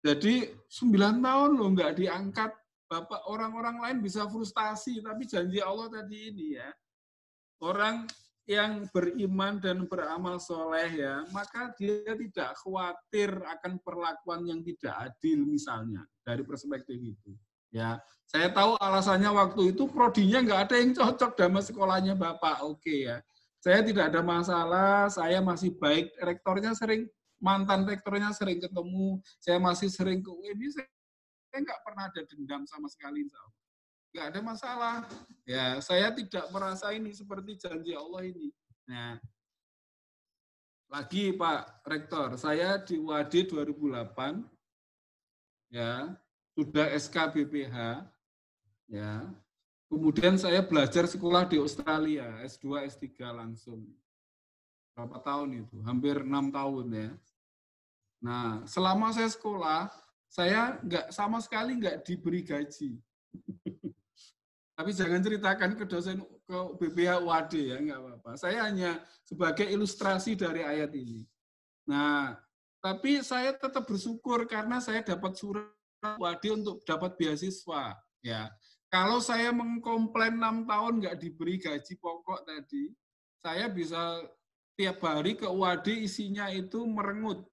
[0.00, 2.52] Jadi 9 tahun loh nggak diangkat,
[2.84, 6.68] Bapak orang-orang lain bisa frustasi, tapi janji Allah tadi ini ya,
[7.64, 8.04] orang
[8.44, 15.48] yang beriman dan beramal soleh ya, maka dia tidak khawatir akan perlakuan yang tidak adil
[15.48, 17.32] misalnya dari perspektif itu.
[17.72, 22.62] Ya, saya tahu alasannya waktu itu prodinya nggak ada yang cocok sama sekolahnya bapak.
[22.68, 23.18] Oke ya,
[23.64, 25.08] saya tidak ada masalah.
[25.08, 26.12] Saya masih baik.
[26.20, 27.08] Rektornya sering
[27.40, 29.18] mantan rektornya sering ketemu.
[29.40, 30.68] Saya masih sering ke ini.
[30.68, 33.24] Saya nggak pernah ada dendam sama sekali.
[34.14, 34.96] Nggak ada masalah.
[35.42, 38.54] Ya, saya tidak merasa ini seperti janji Allah ini.
[38.86, 39.18] Nah,
[40.86, 44.46] lagi Pak Rektor, saya di UAD 2008
[45.74, 46.14] ya
[46.54, 48.06] sudah SK BPH,
[48.86, 49.26] ya.
[49.90, 53.82] Kemudian saya belajar sekolah di Australia, S2, S3 langsung.
[54.94, 55.82] Berapa tahun itu?
[55.82, 57.10] Hampir enam tahun ya.
[58.22, 59.90] Nah, selama saya sekolah,
[60.30, 63.02] saya nggak sama sekali nggak diberi gaji.
[64.74, 68.30] Tapi jangan ceritakan ke dosen ke BPH UAD ya, nggak apa-apa.
[68.34, 71.22] Saya hanya sebagai ilustrasi dari ayat ini.
[71.86, 72.34] Nah,
[72.82, 75.70] tapi saya tetap bersyukur karena saya dapat surat
[76.20, 77.96] Wadi untuk dapat beasiswa.
[78.20, 78.52] Ya,
[78.92, 82.92] kalau saya mengkomplain enam tahun nggak diberi gaji pokok tadi,
[83.40, 84.20] saya bisa
[84.74, 87.46] tiap hari ke UAD isinya itu merengut,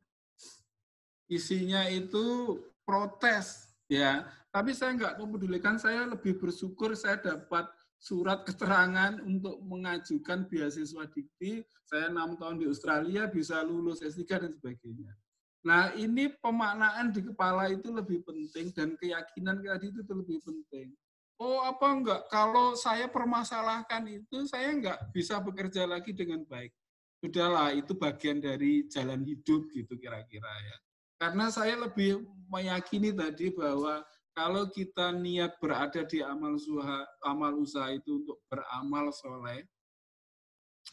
[1.30, 4.26] isinya itu protes, ya.
[4.52, 11.64] Tapi saya nggak mempedulikan, saya lebih bersyukur saya dapat surat keterangan untuk mengajukan beasiswa dikti.
[11.88, 15.16] Saya enam tahun di Australia bisa lulus S3 dan sebagainya.
[15.62, 20.90] Nah, ini pemaknaan di kepala itu lebih penting dan keyakinan tadi itu lebih penting.
[21.38, 22.22] Oh, apa enggak?
[22.28, 26.74] Kalau saya permasalahkan itu, saya enggak bisa bekerja lagi dengan baik.
[27.22, 30.78] Sudahlah, itu bagian dari jalan hidup gitu kira-kira ya.
[31.22, 37.92] Karena saya lebih meyakini tadi bahwa kalau kita niat berada di amal usaha, amal usaha
[37.92, 39.68] itu untuk beramal soleh,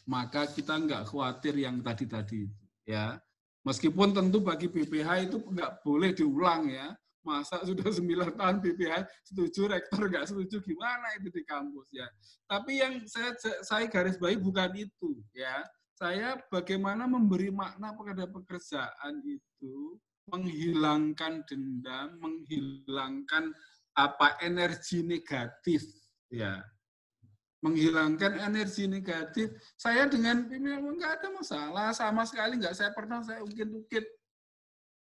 [0.05, 2.63] maka kita enggak khawatir yang tadi-tadi itu.
[2.89, 3.21] Ya,
[3.67, 6.95] Meskipun tentu bagi BPH itu nggak boleh diulang ya.
[7.19, 12.07] Masa sudah 9 tahun BPH setuju, rektor nggak setuju, gimana itu di kampus ya.
[12.47, 15.61] Tapi yang saya, saya garis bawahi bukan itu ya.
[15.99, 23.51] Saya bagaimana memberi makna pada pekerjaan itu menghilangkan dendam, menghilangkan
[23.97, 25.83] apa energi negatif
[26.29, 26.61] ya
[27.59, 29.51] menghilangkan energi negatif.
[29.75, 34.05] Saya dengan pimpinan nggak ada masalah, sama sekali nggak saya pernah saya ungkit-ungkit.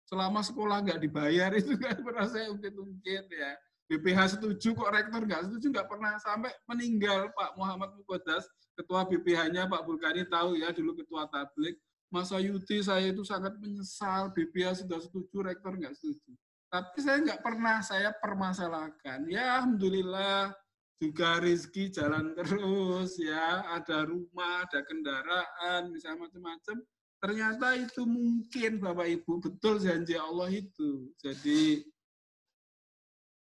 [0.07, 3.51] Selama sekolah nggak dibayar itu nggak pernah saya ungkit-ungkit ya.
[3.91, 9.67] BPH setuju kok rektor nggak setuju nggak pernah sampai meninggal Pak Muhammad Mukodas, ketua BPH-nya
[9.67, 11.79] Pak Bulkani tahu ya dulu ketua tablik.
[12.11, 16.35] Masa Yuti saya itu sangat menyesal BPH sudah setuju, rektor nggak setuju.
[16.67, 19.31] Tapi saya nggak pernah saya permasalahkan.
[19.31, 20.51] Ya Alhamdulillah
[20.99, 26.77] juga rezeki jalan terus ya, ada rumah, ada kendaraan, misalnya macam-macam.
[27.21, 31.07] Ternyata itu mungkin Bapak Ibu betul janji Allah itu.
[31.23, 31.85] Jadi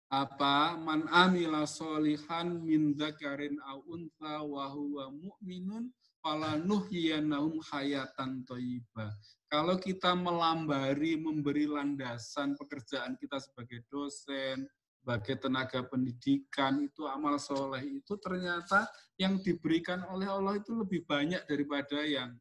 [0.09, 5.92] apa man amila solihan min dzakarin aw untha wa huwa mu'minun
[6.28, 9.08] fala nuhyiyannahum hayatan thayyibah.
[9.48, 14.68] Kalau kita melambari memberi landasan pekerjaan kita sebagai dosen,
[15.00, 18.84] sebagai tenaga pendidikan itu amal soleh itu ternyata
[19.16, 22.36] yang diberikan oleh Allah itu lebih banyak daripada yang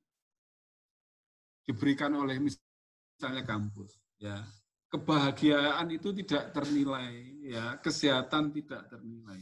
[1.64, 4.44] diberikan oleh misalnya kampus ya.
[4.92, 7.80] Kebahagiaan itu tidak ternilai ya.
[7.80, 9.40] Kesehatan tidak ternilai.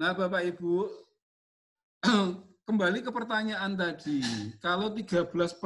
[0.00, 0.88] Nah Bapak Ibu
[2.68, 4.20] kembali ke pertanyaan tadi
[4.60, 5.56] kalau 13%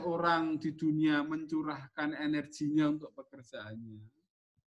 [0.00, 4.00] orang di dunia mencurahkan energinya untuk pekerjaannya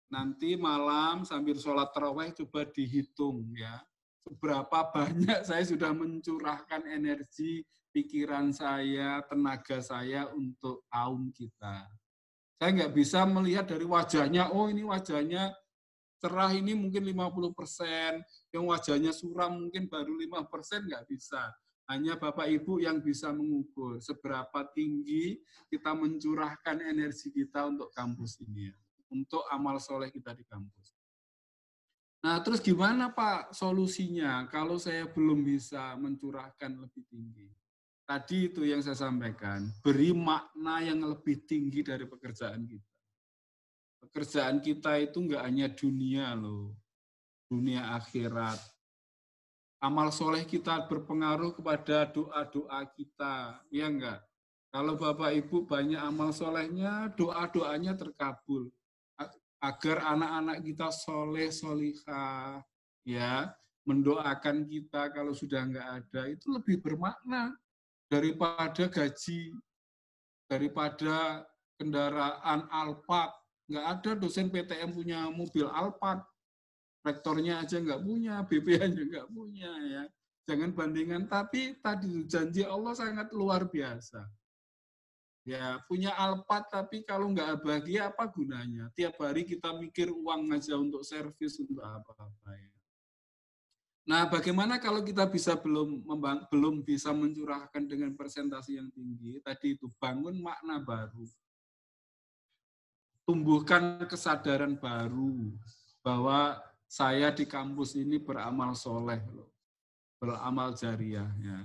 [0.08, 3.76] nanti malam sambil sholat terawih coba dihitung ya
[4.24, 7.60] seberapa banyak saya sudah mencurahkan energi
[7.92, 11.85] pikiran saya tenaga saya untuk kaum kita.
[12.56, 15.52] Saya nggak bisa melihat dari wajahnya oh ini wajahnya
[16.20, 21.52] cerah ini mungkin 50 persen yang wajahnya suram mungkin baru 5 persen nggak bisa
[21.87, 25.38] hanya Bapak Ibu yang bisa mengukur seberapa tinggi
[25.70, 28.76] kita mencurahkan energi kita untuk kampus ini ya
[29.10, 30.94] untuk amal soleh kita di kampus.
[32.26, 37.46] Nah, terus gimana Pak solusinya kalau saya belum bisa mencurahkan lebih tinggi?
[38.06, 42.94] Tadi itu yang saya sampaikan, beri makna yang lebih tinggi dari pekerjaan kita.
[44.06, 46.74] Pekerjaan kita itu enggak hanya dunia loh,
[47.50, 48.58] dunia akhirat.
[49.87, 54.18] Amal soleh kita berpengaruh kepada doa-doa kita, ya enggak?
[54.74, 58.68] Kalau Bapak Ibu banyak amal solehnya, doa-doanya terkabul.
[59.62, 62.60] Agar anak-anak kita soleh, solihah,
[63.06, 63.54] ya,
[63.87, 67.54] mendoakan kita kalau sudah enggak ada, itu lebih bermakna
[68.10, 69.54] daripada gaji,
[70.50, 71.46] daripada
[71.78, 73.32] kendaraan Alphard.
[73.70, 76.20] Enggak ada dosen PTM punya mobil Alphard,
[77.07, 80.02] rektornya aja nggak punya, BPH-nya nggak punya ya.
[80.46, 84.27] Jangan bandingkan, tapi tadi janji Allah sangat luar biasa.
[85.46, 88.90] Ya, punya alpat tapi kalau nggak bahagia apa gunanya?
[88.98, 92.75] Tiap hari kita mikir uang aja untuk servis untuk apa-apa ya.
[94.07, 99.42] Nah, bagaimana kalau kita bisa belum membang, belum bisa mencurahkan dengan presentasi yang tinggi?
[99.42, 101.27] Tadi itu bangun makna baru.
[103.27, 105.50] Tumbuhkan kesadaran baru
[106.07, 106.54] bahwa
[106.87, 109.20] saya di kampus ini beramal soleh
[110.16, 111.60] beramal jariah ya.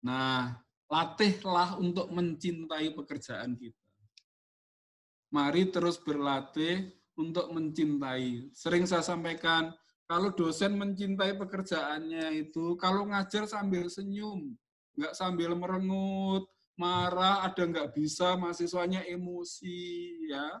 [0.00, 0.56] Nah,
[0.88, 3.76] latihlah untuk mencintai pekerjaan kita.
[5.30, 8.50] Mari terus berlatih untuk mencintai.
[8.56, 9.70] Sering saya sampaikan,
[10.10, 14.56] kalau dosen mencintai pekerjaannya itu, kalau ngajar sambil senyum,
[14.98, 20.58] nggak sambil merengut, marah, ada nggak bisa, mahasiswanya emosi, ya,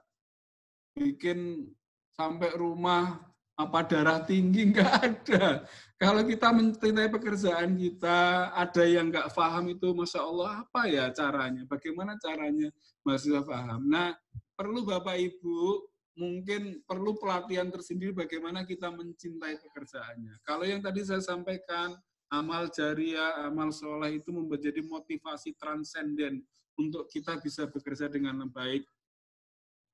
[0.94, 1.66] bikin
[2.14, 3.29] sampai rumah
[3.66, 5.64] apa darah tinggi nggak ada.
[6.00, 11.68] Kalau kita mencintai pekerjaan kita, ada yang nggak paham itu, masya Allah apa ya caranya?
[11.68, 12.72] Bagaimana caranya
[13.04, 13.84] mahasiswa paham?
[13.84, 14.16] Nah,
[14.56, 20.40] perlu Bapak Ibu mungkin perlu pelatihan tersendiri bagaimana kita mencintai pekerjaannya.
[20.44, 21.96] Kalau yang tadi saya sampaikan,
[22.32, 26.40] amal jariah, amal soleh itu menjadi motivasi transenden
[26.80, 28.88] untuk kita bisa bekerja dengan baik.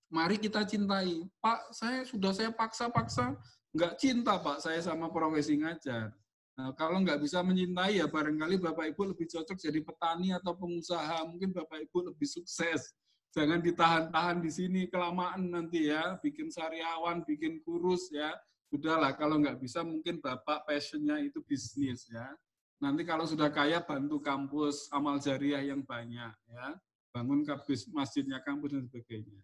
[0.06, 1.26] Mari kita cintai.
[1.42, 3.34] Pak, saya sudah saya paksa-paksa,
[3.74, 6.14] nggak cinta Pak saya sama profesi ngajar.
[6.56, 11.26] Nah, kalau nggak bisa mencintai ya barangkali Bapak Ibu lebih cocok jadi petani atau pengusaha.
[11.28, 12.96] Mungkin Bapak Ibu lebih sukses.
[13.36, 18.32] Jangan ditahan-tahan di sini kelamaan nanti ya, bikin sariawan, bikin kurus ya.
[18.72, 22.32] Udahlah, kalau nggak bisa mungkin Bapak passionnya itu bisnis ya.
[22.80, 26.66] Nanti kalau sudah kaya bantu kampus amal jariah yang banyak ya.
[27.12, 29.40] Bangun kampus masjidnya kampus dan sebagainya.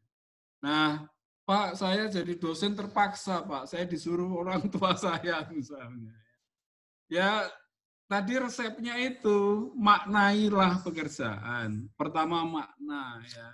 [0.63, 1.05] Nah,
[1.43, 3.67] Pak, saya jadi dosen terpaksa, Pak.
[3.67, 6.15] Saya disuruh orang tua saya misalnya.
[7.11, 7.51] Ya,
[8.07, 11.91] tadi resepnya itu maknailah pekerjaan.
[11.99, 13.51] Pertama makna ya.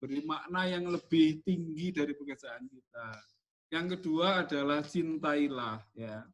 [0.00, 3.08] Beri makna yang lebih tinggi dari pekerjaan kita.
[3.68, 6.24] Yang kedua adalah cintailah ya.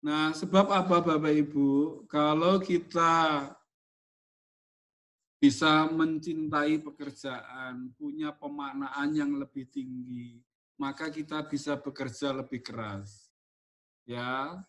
[0.00, 2.04] Nah, sebab apa Bapak Ibu?
[2.08, 3.44] Kalau kita
[5.40, 10.36] bisa mencintai pekerjaan, punya pemaknaan yang lebih tinggi,
[10.76, 13.32] maka kita bisa bekerja lebih keras.
[14.04, 14.60] Ya,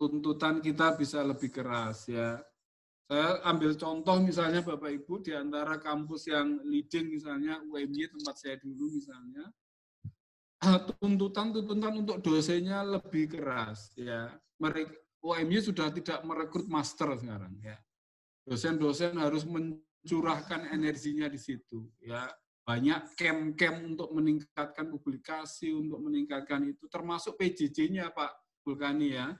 [0.00, 2.40] tuntutan kita bisa lebih keras ya.
[3.04, 8.56] Saya ambil contoh misalnya Bapak Ibu di antara kampus yang leading misalnya UMY tempat saya
[8.56, 9.44] dulu misalnya
[11.04, 14.32] tuntutan-tuntutan untuk dosennya lebih keras ya.
[14.56, 17.76] Mereka UMY sudah tidak merekrut master sekarang ya.
[18.48, 22.28] Dosen-dosen harus men curahkan energinya di situ ya.
[22.64, 28.32] Banyak camp-camp untuk meningkatkan publikasi untuk meningkatkan itu termasuk PJJ-nya Pak
[28.64, 29.36] Vulkani ya.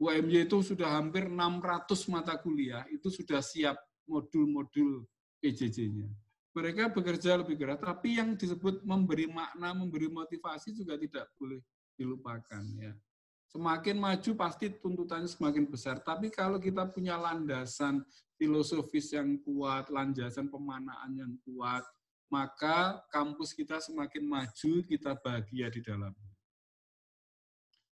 [0.00, 3.76] UMY itu sudah hampir 600 mata kuliah itu sudah siap
[4.08, 5.04] modul-modul
[5.44, 6.08] PJJ-nya
[6.52, 11.60] mereka bekerja lebih keras tapi yang disebut memberi makna memberi motivasi juga tidak boleh
[11.96, 12.92] dilupakan ya.
[13.52, 16.00] Semakin maju pasti tuntutannya semakin besar.
[16.00, 18.00] Tapi kalau kita punya landasan
[18.42, 21.86] filosofis yang kuat, landasan pemanaan yang kuat,
[22.26, 26.32] maka kampus kita semakin maju, kita bahagia di dalamnya.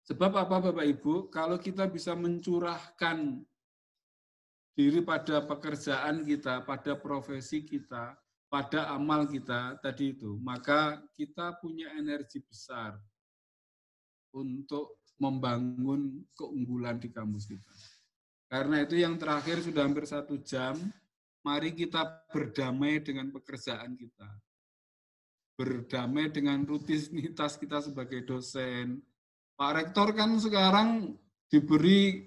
[0.09, 1.29] Sebab apa Bapak Ibu?
[1.29, 3.45] Kalau kita bisa mencurahkan
[4.73, 8.17] diri pada pekerjaan kita, pada profesi kita,
[8.49, 12.97] pada amal kita tadi itu, maka kita punya energi besar
[14.33, 17.69] untuk membangun keunggulan di kampus kita.
[18.49, 20.73] Karena itu yang terakhir sudah hampir satu jam,
[21.45, 24.25] mari kita berdamai dengan pekerjaan kita.
[25.53, 29.05] Berdamai dengan rutinitas kita sebagai dosen.
[29.53, 31.13] Pak Rektor kan sekarang
[31.45, 32.25] diberi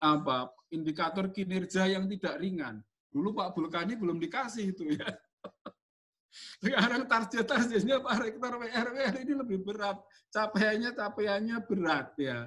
[0.00, 2.80] apa indikator kinerja yang tidak ringan.
[3.10, 5.04] Dulu Pak Bulkani belum dikasih itu ya.
[6.62, 9.98] Sekarang target-targetnya Pak Rektor WRWR ini lebih berat.
[10.30, 12.46] Capaiannya capaiannya berat ya.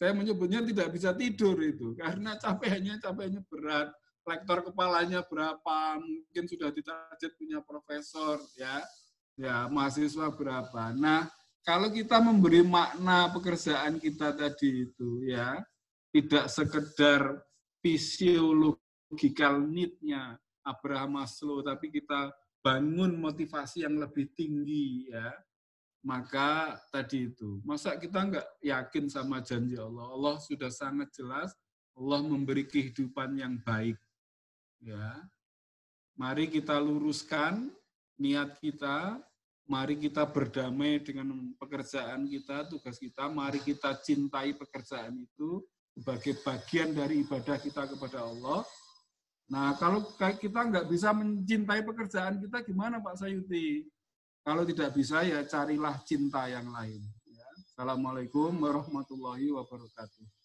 [0.00, 3.92] Saya menyebutnya tidak bisa tidur itu karena capaiannya capaiannya berat.
[4.24, 8.80] Lektor kepalanya berapa, mungkin sudah ditarget punya profesor ya.
[9.36, 10.92] Ya, mahasiswa berapa.
[10.96, 11.28] Nah,
[11.64, 15.60] kalau kita memberi makna pekerjaan kita tadi itu ya,
[16.12, 17.40] tidak sekedar
[17.84, 25.28] fisiologikal need-nya Abraham Maslow, tapi kita bangun motivasi yang lebih tinggi ya.
[26.00, 30.08] Maka tadi itu, masa kita nggak yakin sama janji Allah?
[30.16, 31.52] Allah sudah sangat jelas,
[31.92, 34.00] Allah memberi kehidupan yang baik.
[34.80, 35.20] Ya,
[36.16, 37.68] mari kita luruskan
[38.16, 39.20] niat kita,
[39.68, 45.60] mari kita berdamai dengan pekerjaan kita, tugas kita, mari kita cintai pekerjaan itu
[45.92, 48.64] sebagai bagian dari ibadah kita kepada Allah,
[49.50, 53.82] Nah, kalau kita nggak bisa mencintai pekerjaan kita, gimana Pak Sayuti?
[54.40, 57.04] Kalau tidak bisa, ya carilah cinta yang lain.
[57.28, 57.44] Ya.
[57.76, 60.39] Assalamualaikum warahmatullahi wabarakatuh.